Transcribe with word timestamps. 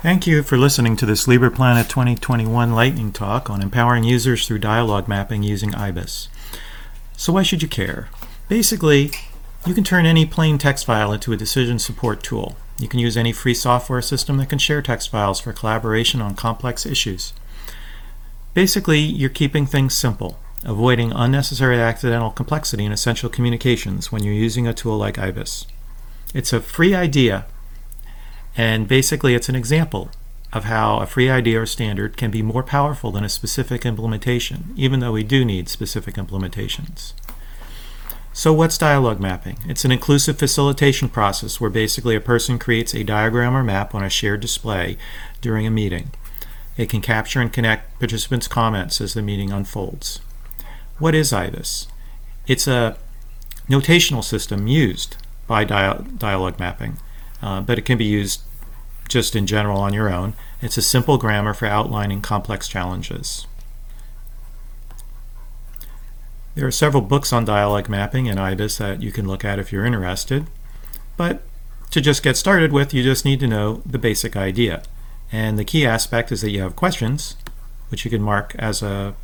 Thank 0.00 0.28
you 0.28 0.44
for 0.44 0.56
listening 0.56 0.94
to 0.98 1.06
this 1.06 1.26
LibrePlanet 1.26 1.88
2021 1.88 2.72
lightning 2.72 3.10
talk 3.10 3.50
on 3.50 3.60
empowering 3.60 4.04
users 4.04 4.46
through 4.46 4.60
dialogue 4.60 5.08
mapping 5.08 5.42
using 5.42 5.74
IBIS. 5.74 6.28
So 7.16 7.32
why 7.32 7.42
should 7.42 7.62
you 7.62 7.68
care? 7.68 8.08
Basically, 8.48 9.10
you 9.66 9.74
can 9.74 9.82
turn 9.82 10.06
any 10.06 10.24
plain 10.24 10.56
text 10.56 10.84
file 10.84 11.12
into 11.12 11.32
a 11.32 11.36
decision 11.36 11.80
support 11.80 12.22
tool. 12.22 12.54
You 12.78 12.86
can 12.86 13.00
use 13.00 13.16
any 13.16 13.32
free 13.32 13.54
software 13.54 14.00
system 14.00 14.36
that 14.36 14.48
can 14.48 14.60
share 14.60 14.82
text 14.82 15.10
files 15.10 15.40
for 15.40 15.52
collaboration 15.52 16.22
on 16.22 16.36
complex 16.36 16.86
issues. 16.86 17.32
Basically, 18.54 19.00
you're 19.00 19.28
keeping 19.28 19.66
things 19.66 19.94
simple, 19.94 20.38
avoiding 20.62 21.10
unnecessary 21.10 21.80
accidental 21.80 22.30
complexity 22.30 22.84
in 22.84 22.92
essential 22.92 23.28
communications 23.28 24.12
when 24.12 24.22
you're 24.22 24.32
using 24.32 24.68
a 24.68 24.72
tool 24.72 24.96
like 24.96 25.18
IBIS. 25.18 25.66
It's 26.32 26.52
a 26.52 26.60
free 26.60 26.94
idea 26.94 27.46
and 28.58 28.88
basically, 28.88 29.36
it's 29.36 29.48
an 29.48 29.54
example 29.54 30.10
of 30.52 30.64
how 30.64 30.98
a 30.98 31.06
free 31.06 31.30
idea 31.30 31.62
or 31.62 31.66
standard 31.66 32.16
can 32.16 32.32
be 32.32 32.42
more 32.42 32.64
powerful 32.64 33.12
than 33.12 33.22
a 33.22 33.28
specific 33.28 33.86
implementation, 33.86 34.74
even 34.76 34.98
though 34.98 35.12
we 35.12 35.22
do 35.22 35.44
need 35.44 35.68
specific 35.68 36.16
implementations. 36.16 37.12
So, 38.32 38.52
what's 38.52 38.76
dialogue 38.76 39.20
mapping? 39.20 39.58
It's 39.68 39.84
an 39.84 39.92
inclusive 39.92 40.40
facilitation 40.40 41.08
process 41.08 41.60
where 41.60 41.70
basically 41.70 42.16
a 42.16 42.20
person 42.20 42.58
creates 42.58 42.94
a 42.94 43.04
diagram 43.04 43.54
or 43.54 43.62
map 43.62 43.94
on 43.94 44.02
a 44.02 44.10
shared 44.10 44.40
display 44.40 44.98
during 45.40 45.64
a 45.64 45.70
meeting. 45.70 46.10
It 46.76 46.88
can 46.88 47.00
capture 47.00 47.40
and 47.40 47.52
connect 47.52 47.96
participants' 48.00 48.48
comments 48.48 49.00
as 49.00 49.14
the 49.14 49.22
meeting 49.22 49.52
unfolds. 49.52 50.20
What 50.98 51.14
is 51.14 51.32
IBIS? 51.32 51.86
It's 52.48 52.66
a 52.66 52.96
notational 53.68 54.24
system 54.24 54.66
used 54.66 55.16
by 55.46 55.62
dia- 55.62 56.04
dialogue 56.16 56.58
mapping, 56.58 56.98
uh, 57.40 57.60
but 57.60 57.78
it 57.78 57.84
can 57.84 57.98
be 57.98 58.04
used 58.04 58.42
just 59.08 59.34
in 59.34 59.46
general 59.46 59.80
on 59.80 59.92
your 59.92 60.12
own. 60.12 60.34
It's 60.60 60.76
a 60.76 60.82
simple 60.82 61.18
grammar 61.18 61.54
for 61.54 61.66
outlining 61.66 62.20
complex 62.20 62.68
challenges. 62.68 63.46
There 66.54 66.66
are 66.66 66.72
several 66.72 67.02
books 67.02 67.32
on 67.32 67.44
dialogue 67.44 67.88
mapping 67.88 68.26
in 68.26 68.36
IBIS 68.36 68.78
that 68.78 69.02
you 69.02 69.12
can 69.12 69.28
look 69.28 69.44
at 69.44 69.58
if 69.58 69.72
you're 69.72 69.84
interested, 69.84 70.46
but 71.16 71.42
to 71.90 72.00
just 72.00 72.22
get 72.22 72.36
started 72.36 72.72
with, 72.72 72.92
you 72.92 73.02
just 73.02 73.24
need 73.24 73.40
to 73.40 73.46
know 73.46 73.82
the 73.86 73.98
basic 73.98 74.36
idea. 74.36 74.82
And 75.30 75.58
the 75.58 75.64
key 75.64 75.86
aspect 75.86 76.32
is 76.32 76.40
that 76.42 76.50
you 76.50 76.60
have 76.62 76.76
questions, 76.76 77.36
which 77.90 78.04
you 78.04 78.10
can 78.10 78.22
mark 78.22 78.54
as 78.58 78.82
a 78.82 79.14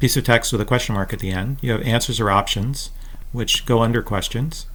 piece 0.00 0.16
of 0.16 0.24
text 0.24 0.52
with 0.52 0.60
a 0.60 0.66
question 0.66 0.94
mark 0.94 1.12
at 1.12 1.20
the 1.20 1.30
end. 1.30 1.58
You 1.60 1.72
have 1.72 1.82
answers 1.82 2.20
or 2.20 2.30
options, 2.30 2.90
which 3.32 3.66
go 3.66 3.80
under 3.80 4.02
questions, 4.02 4.66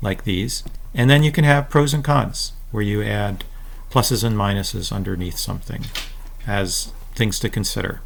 like 0.00 0.24
these. 0.24 0.62
And 0.94 1.10
then 1.10 1.22
you 1.22 1.32
can 1.32 1.44
have 1.44 1.68
pros 1.68 1.92
and 1.92 2.04
cons, 2.04 2.52
where 2.70 2.82
you 2.82 3.02
add 3.02 3.44
pluses 3.96 4.22
and 4.22 4.36
minuses 4.36 4.92
underneath 4.92 5.38
something 5.38 5.86
as 6.46 6.92
things 7.14 7.38
to 7.40 7.48
consider. 7.48 8.02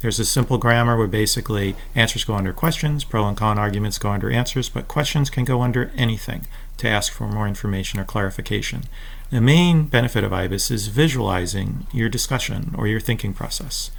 There's 0.00 0.18
a 0.18 0.24
simple 0.24 0.58
grammar 0.58 0.96
where 0.98 1.06
basically 1.06 1.76
answers 1.94 2.24
go 2.24 2.34
under 2.34 2.52
questions, 2.52 3.04
pro 3.04 3.24
and 3.28 3.36
con 3.36 3.56
arguments 3.56 3.96
go 3.96 4.10
under 4.10 4.28
answers, 4.28 4.68
but 4.68 4.88
questions 4.88 5.30
can 5.30 5.44
go 5.44 5.62
under 5.62 5.92
anything 5.94 6.48
to 6.78 6.88
ask 6.88 7.12
for 7.12 7.28
more 7.28 7.46
information 7.46 8.00
or 8.00 8.04
clarification. 8.04 8.86
The 9.30 9.40
main 9.40 9.84
benefit 9.84 10.24
of 10.24 10.32
IBIS 10.32 10.72
is 10.72 10.88
visualizing 10.88 11.86
your 11.92 12.08
discussion 12.08 12.74
or 12.76 12.88
your 12.88 12.98
thinking 12.98 13.34
process. 13.34 13.92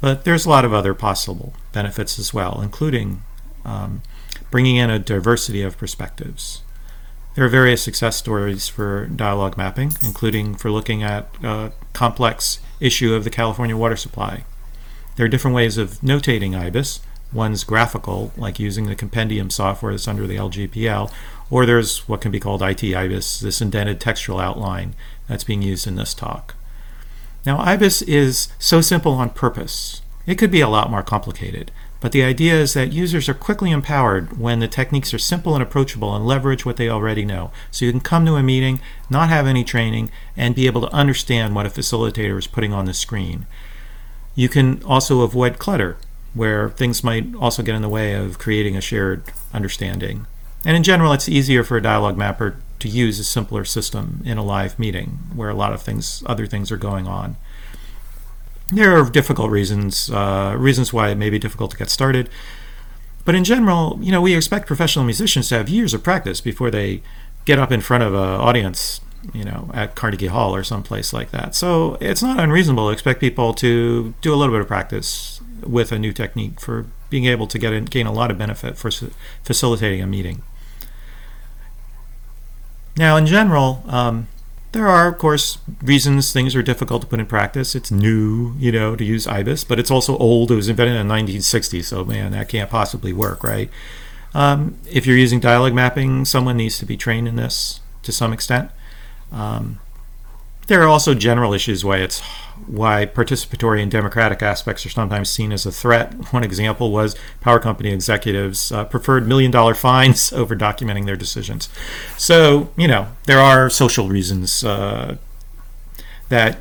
But 0.00 0.24
there's 0.24 0.46
a 0.46 0.50
lot 0.50 0.64
of 0.64 0.72
other 0.72 0.94
possible 0.94 1.52
benefits 1.72 2.20
as 2.20 2.32
well, 2.32 2.60
including 2.60 3.24
um, 3.64 4.02
bringing 4.52 4.76
in 4.76 4.88
a 4.88 5.00
diversity 5.00 5.62
of 5.62 5.76
perspectives. 5.76 6.62
There 7.34 7.44
are 7.46 7.48
various 7.48 7.82
success 7.82 8.16
stories 8.16 8.68
for 8.68 9.06
dialogue 9.06 9.56
mapping, 9.56 9.92
including 10.02 10.54
for 10.54 10.70
looking 10.70 11.02
at 11.02 11.28
a 11.42 11.72
complex 11.94 12.60
issue 12.78 13.14
of 13.14 13.24
the 13.24 13.30
California 13.30 13.76
water 13.76 13.96
supply. 13.96 14.44
There 15.16 15.24
are 15.24 15.30
different 15.30 15.54
ways 15.54 15.78
of 15.78 16.00
notating 16.00 16.54
IBIS. 16.54 17.00
One's 17.32 17.64
graphical, 17.64 18.32
like 18.36 18.58
using 18.58 18.84
the 18.86 18.94
compendium 18.94 19.48
software 19.48 19.92
that's 19.92 20.06
under 20.06 20.26
the 20.26 20.36
LGPL, 20.36 21.10
or 21.50 21.64
there's 21.64 22.06
what 22.06 22.20
can 22.20 22.30
be 22.30 22.40
called 22.40 22.62
IT 22.62 22.82
IBIS, 22.82 23.40
this 23.40 23.62
indented 23.62 23.98
textual 23.98 24.38
outline 24.38 24.94
that's 25.26 25.44
being 25.44 25.62
used 25.62 25.86
in 25.86 25.96
this 25.96 26.12
talk. 26.12 26.54
Now, 27.46 27.58
IBIS 27.58 28.02
is 28.02 28.48
so 28.58 28.82
simple 28.82 29.12
on 29.12 29.30
purpose. 29.30 30.02
It 30.26 30.36
could 30.36 30.50
be 30.50 30.60
a 30.60 30.68
lot 30.68 30.90
more 30.90 31.02
complicated, 31.02 31.70
but 32.02 32.10
the 32.10 32.24
idea 32.24 32.54
is 32.54 32.74
that 32.74 32.92
users 32.92 33.28
are 33.28 33.34
quickly 33.34 33.70
empowered 33.70 34.36
when 34.36 34.58
the 34.58 34.66
techniques 34.66 35.14
are 35.14 35.20
simple 35.20 35.54
and 35.54 35.62
approachable 35.62 36.16
and 36.16 36.26
leverage 36.26 36.66
what 36.66 36.76
they 36.76 36.88
already 36.88 37.24
know. 37.24 37.52
So 37.70 37.84
you 37.84 37.92
can 37.92 38.00
come 38.00 38.26
to 38.26 38.34
a 38.34 38.42
meeting, 38.42 38.80
not 39.08 39.28
have 39.28 39.46
any 39.46 39.62
training, 39.62 40.10
and 40.36 40.56
be 40.56 40.66
able 40.66 40.80
to 40.80 40.92
understand 40.92 41.54
what 41.54 41.64
a 41.64 41.70
facilitator 41.70 42.36
is 42.36 42.48
putting 42.48 42.72
on 42.72 42.86
the 42.86 42.92
screen. 42.92 43.46
You 44.34 44.48
can 44.48 44.82
also 44.82 45.20
avoid 45.20 45.60
clutter, 45.60 45.96
where 46.34 46.70
things 46.70 47.04
might 47.04 47.36
also 47.36 47.62
get 47.62 47.76
in 47.76 47.82
the 47.82 47.88
way 47.88 48.14
of 48.14 48.36
creating 48.36 48.76
a 48.76 48.80
shared 48.80 49.22
understanding. 49.54 50.26
And 50.64 50.76
in 50.76 50.82
general, 50.82 51.12
it's 51.12 51.28
easier 51.28 51.62
for 51.62 51.76
a 51.76 51.82
dialogue 51.82 52.16
mapper 52.16 52.56
to 52.80 52.88
use 52.88 53.20
a 53.20 53.24
simpler 53.24 53.64
system 53.64 54.22
in 54.24 54.38
a 54.38 54.44
live 54.44 54.76
meeting 54.76 55.20
where 55.36 55.50
a 55.50 55.54
lot 55.54 55.72
of 55.72 55.82
things, 55.82 56.24
other 56.26 56.46
things 56.46 56.72
are 56.72 56.76
going 56.76 57.06
on. 57.06 57.36
There 58.72 58.98
are 58.98 59.10
difficult 59.10 59.50
reasons, 59.50 60.10
uh, 60.10 60.56
reasons 60.58 60.94
why 60.94 61.10
it 61.10 61.16
may 61.16 61.28
be 61.28 61.38
difficult 61.38 61.72
to 61.72 61.76
get 61.76 61.90
started. 61.90 62.30
But 63.26 63.34
in 63.34 63.44
general, 63.44 63.98
you 64.00 64.10
know, 64.10 64.22
we 64.22 64.34
expect 64.34 64.66
professional 64.66 65.04
musicians 65.04 65.50
to 65.50 65.56
have 65.56 65.68
years 65.68 65.92
of 65.92 66.02
practice 66.02 66.40
before 66.40 66.70
they 66.70 67.02
get 67.44 67.58
up 67.58 67.70
in 67.70 67.82
front 67.82 68.02
of 68.02 68.14
an 68.14 68.20
audience, 68.20 69.02
you 69.34 69.44
know, 69.44 69.70
at 69.74 69.94
Carnegie 69.94 70.28
Hall 70.28 70.54
or 70.54 70.64
someplace 70.64 71.12
like 71.12 71.32
that. 71.32 71.54
So 71.54 71.98
it's 72.00 72.22
not 72.22 72.40
unreasonable 72.40 72.88
to 72.88 72.92
expect 72.92 73.20
people 73.20 73.52
to 73.54 74.14
do 74.22 74.32
a 74.32 74.36
little 74.36 74.54
bit 74.54 74.62
of 74.62 74.68
practice 74.68 75.42
with 75.62 75.92
a 75.92 75.98
new 75.98 76.12
technique 76.12 76.58
for 76.58 76.86
being 77.10 77.26
able 77.26 77.46
to 77.48 77.58
get 77.58 77.74
in, 77.74 77.84
gain 77.84 78.06
a 78.06 78.12
lot 78.12 78.30
of 78.30 78.38
benefit 78.38 78.78
for 78.78 78.90
facilitating 79.44 80.00
a 80.00 80.06
meeting. 80.06 80.42
Now, 82.96 83.16
in 83.18 83.26
general, 83.26 83.84
um, 83.86 84.28
there 84.72 84.88
are, 84.88 85.08
of 85.08 85.18
course, 85.18 85.58
reasons 85.82 86.32
things 86.32 86.56
are 86.56 86.62
difficult 86.62 87.02
to 87.02 87.08
put 87.08 87.20
in 87.20 87.26
practice. 87.26 87.74
It's 87.74 87.90
new, 87.90 88.54
you 88.58 88.72
know, 88.72 88.96
to 88.96 89.04
use 89.04 89.26
IBIS, 89.26 89.64
but 89.64 89.78
it's 89.78 89.90
also 89.90 90.16
old. 90.16 90.50
It 90.50 90.56
was 90.56 90.68
invented 90.68 90.96
in 90.96 91.06
the 91.06 91.14
1960s, 91.14 91.84
so 91.84 92.04
man, 92.04 92.32
that 92.32 92.48
can't 92.48 92.70
possibly 92.70 93.12
work, 93.12 93.44
right? 93.44 93.70
Um, 94.34 94.78
if 94.90 95.06
you're 95.06 95.16
using 95.16 95.40
dialogue 95.40 95.74
mapping, 95.74 96.24
someone 96.24 96.56
needs 96.56 96.78
to 96.78 96.86
be 96.86 96.96
trained 96.96 97.28
in 97.28 97.36
this 97.36 97.80
to 98.02 98.12
some 98.12 98.32
extent. 98.32 98.70
Um, 99.30 99.78
there 100.66 100.82
are 100.82 100.88
also 100.88 101.14
general 101.14 101.52
issues 101.52 101.84
why 101.84 101.98
it's 101.98 102.20
why 102.66 103.06
participatory 103.06 103.82
and 103.82 103.90
democratic 103.90 104.42
aspects 104.42 104.86
are 104.86 104.90
sometimes 104.90 105.28
seen 105.28 105.52
as 105.52 105.66
a 105.66 105.72
threat. 105.72 106.12
One 106.32 106.44
example 106.44 106.92
was 106.92 107.16
power 107.40 107.58
company 107.58 107.90
executives 107.90 108.70
uh, 108.70 108.84
preferred 108.84 109.26
million 109.26 109.50
dollar 109.50 109.74
fines 109.74 110.32
over 110.32 110.54
documenting 110.54 111.06
their 111.06 111.16
decisions. 111.16 111.68
So, 112.16 112.70
you 112.76 112.86
know, 112.86 113.08
there 113.24 113.40
are 113.40 113.68
social 113.68 114.08
reasons 114.08 114.62
uh, 114.62 115.16
that 116.28 116.58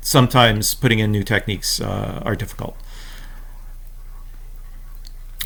sometimes 0.00 0.74
putting 0.74 0.98
in 0.98 1.12
new 1.12 1.22
techniques 1.22 1.80
uh, 1.80 2.20
are 2.24 2.34
difficult. 2.34 2.76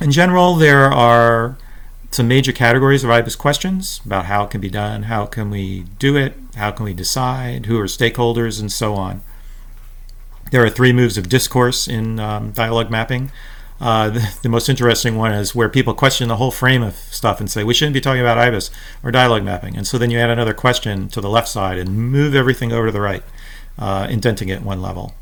In 0.00 0.10
general, 0.10 0.54
there 0.54 0.92
are 0.92 1.58
some 2.10 2.28
major 2.28 2.52
categories 2.52 3.04
of 3.04 3.10
IBIS 3.10 3.36
questions 3.36 4.00
about 4.04 4.26
how 4.26 4.44
it 4.44 4.50
can 4.50 4.60
be 4.60 4.70
done, 4.70 5.04
how 5.04 5.26
can 5.26 5.50
we 5.50 5.84
do 5.98 6.16
it, 6.16 6.34
how 6.54 6.70
can 6.70 6.84
we 6.84 6.94
decide, 6.94 7.66
who 7.66 7.78
are 7.78 7.84
stakeholders, 7.84 8.60
and 8.60 8.70
so 8.70 8.94
on. 8.94 9.22
There 10.52 10.64
are 10.64 10.70
three 10.70 10.92
moves 10.92 11.18
of 11.18 11.28
discourse 11.28 11.88
in 11.88 12.20
um, 12.20 12.52
dialogue 12.52 12.90
mapping. 12.90 13.30
Uh, 13.80 14.10
the, 14.10 14.38
the, 14.42 14.48
most 14.48 14.68
interesting 14.68 15.16
one 15.16 15.32
is 15.32 15.54
where 15.54 15.68
people 15.68 15.92
question 15.92 16.28
the 16.28 16.36
whole 16.36 16.50
frame 16.50 16.82
of 16.82 16.94
stuff 16.94 17.40
and 17.40 17.50
say, 17.50 17.62
we 17.62 17.74
shouldn't 17.74 17.92
be 17.92 18.00
talking 18.00 18.22
about 18.22 18.38
IBIS 18.38 18.70
or 19.02 19.10
dialogue 19.10 19.42
mapping. 19.42 19.76
And 19.76 19.86
so 19.86 19.98
then 19.98 20.10
you 20.10 20.18
add 20.18 20.30
another 20.30 20.54
question 20.54 21.08
to 21.10 21.20
the 21.20 21.28
left 21.28 21.48
side 21.48 21.76
and 21.76 22.10
move 22.10 22.34
everything 22.34 22.72
over 22.72 22.86
to 22.86 22.92
the 22.92 23.00
right, 23.00 23.22
uh, 23.78 24.06
indenting 24.08 24.48
it 24.48 24.62
one 24.62 24.80
level. 24.80 25.14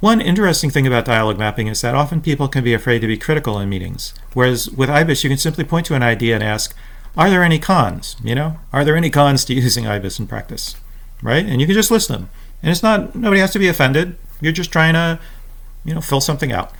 One 0.00 0.20
interesting 0.20 0.68
thing 0.68 0.86
about 0.86 1.06
dialogue 1.06 1.38
mapping 1.38 1.68
is 1.68 1.80
that 1.80 1.94
often 1.94 2.20
people 2.20 2.48
can 2.48 2.62
be 2.62 2.74
afraid 2.74 2.98
to 3.00 3.06
be 3.06 3.16
critical 3.16 3.58
in 3.58 3.70
meetings, 3.70 4.12
whereas 4.34 4.70
with 4.70 4.90
IBIS 4.90 5.24
you 5.24 5.30
can 5.30 5.38
simply 5.38 5.64
point 5.64 5.86
to 5.86 5.94
an 5.94 6.02
idea 6.02 6.34
and 6.34 6.44
ask, 6.44 6.76
are 7.16 7.30
there 7.30 7.42
any 7.42 7.58
cons? 7.58 8.16
You 8.22 8.34
know, 8.34 8.58
are 8.74 8.84
there 8.84 8.96
any 8.96 9.08
cons 9.08 9.44
to 9.46 9.54
using 9.62 9.84
IBIS 9.86 10.18
in 10.18 10.26
practice? 10.26 10.76
Right? 11.22 11.46
And 11.46 11.62
you 11.62 11.66
can 11.66 11.74
just 11.74 11.90
list 11.90 12.08
them. 12.08 12.28
And 12.62 12.70
it's 12.70 12.82
not, 12.82 13.14
nobody 13.14 13.40
has 13.40 13.52
to 13.52 13.58
be 13.58 13.68
offended. 13.68 14.16
You're 14.42 14.52
just 14.52 14.70
trying 14.70 14.92
to, 14.94 15.18
you 15.84 15.94
know, 15.94 16.02
fill 16.02 16.20
something 16.20 16.52
out. 16.52 16.72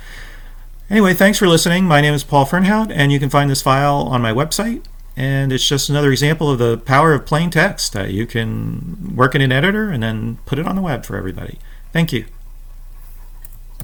Anyway, 0.91 1.15
thanks 1.15 1.39
for 1.39 1.49
listening. 1.49 1.85
My 1.85 2.03
name 2.03 2.13
is 2.13 2.23
Paul 2.23 2.45
Fernhout, 2.45 2.93
and 2.95 3.11
you 3.11 3.19
can 3.19 3.31
find 3.31 3.51
this 3.51 3.63
file 3.63 4.03
on 4.03 4.21
my 4.21 4.33
website. 4.33 4.85
And 5.17 5.53
it's 5.53 5.67
just 5.67 5.89
another 5.89 6.13
example 6.13 6.51
of 6.51 6.59
the 6.59 6.77
power 6.77 7.15
of 7.15 7.25
plain 7.25 7.49
text 7.49 7.95
that 7.95 8.11
you 8.11 8.27
can 8.27 9.17
work 9.17 9.35
in 9.35 9.41
an 9.41 9.53
editor 9.53 9.89
and 9.89 10.03
then 10.03 10.37
put 10.45 10.59
it 10.59 10.67
on 10.67 10.77
the 10.77 10.83
web 10.83 11.07
for 11.07 11.17
everybody. 11.17 11.59
Thank 11.93 12.13
you. 12.13 12.27